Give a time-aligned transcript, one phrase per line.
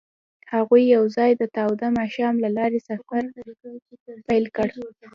[0.53, 3.23] هغوی یوځای د تاوده ماښام له لارې سفر
[4.27, 4.67] پیل کړ.